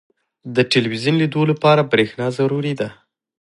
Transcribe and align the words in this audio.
•د 0.55 0.57
ټلویزیون 0.71 1.15
لیدو 1.21 1.41
لپاره 1.51 1.87
برېښنا 1.91 2.27
ضروري 2.37 2.73
ده. 2.79 2.89